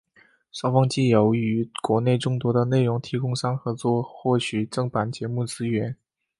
[0.51, 5.95] 双方藉由与国内众多的内容提供商合作获取正版节目资源。